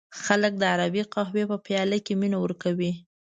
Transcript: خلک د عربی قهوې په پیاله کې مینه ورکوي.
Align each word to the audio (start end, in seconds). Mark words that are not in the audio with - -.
خلک 0.23 0.53
د 0.57 0.63
عربی 0.73 1.03
قهوې 1.13 1.43
په 1.51 1.57
پیاله 1.65 1.97
کې 2.05 2.13
مینه 2.21 2.37
ورکوي. 2.41 2.91